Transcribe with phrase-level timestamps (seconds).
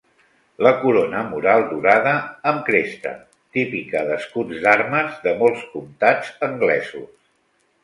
[0.67, 2.13] La corona mural dorada
[2.53, 3.13] amb cresta,
[3.59, 7.09] típica d'escuts d'armes de molts comtats anglesos.